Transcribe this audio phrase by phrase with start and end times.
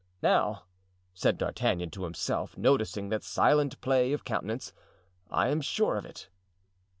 [0.23, 0.63] "Now,"
[1.13, 4.73] said D'Artagnan to himself, noticing that silent play of countenance,
[5.29, 6.27] "I am sure of it."